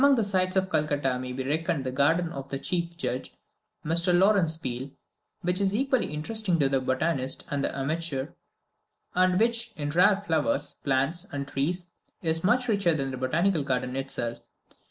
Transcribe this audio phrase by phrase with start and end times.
[0.01, 3.35] Among the sights of Calcutta may be reckoned the garden of the chief judge,
[3.85, 4.17] Mr.
[4.17, 4.89] Lawrence Peel,
[5.43, 8.29] which is equally interesting to the botanist and the amateur,
[9.13, 11.91] and which, in rare flowers, plants, and trees,
[12.23, 14.41] is much richer than the Botanical Garden itself.